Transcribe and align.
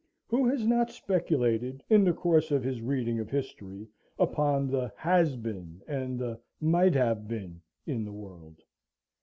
Who 0.29 0.47
has 0.47 0.65
not 0.65 0.89
speculated, 0.89 1.83
in 1.87 2.03
the 2.03 2.11
course 2.13 2.49
of 2.49 2.63
his 2.63 2.81
reading 2.81 3.19
of 3.19 3.29
history, 3.29 3.87
upon 4.17 4.65
the 4.67 4.91
"Has 4.97 5.35
been" 5.35 5.79
and 5.87 6.17
the 6.17 6.39
"Might 6.59 6.95
have 6.95 7.27
been" 7.27 7.61
in 7.85 8.03
the 8.03 8.11
world? 8.11 8.63